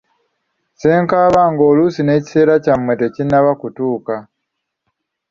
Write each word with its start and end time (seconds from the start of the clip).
Ssenkaaba 0.73 1.41
ng'oluusi 1.51 2.01
n'ekiseera 2.03 2.55
kyammwe 2.63 2.93
tekinnaba 3.01 3.51
kutuuka. 3.61 4.15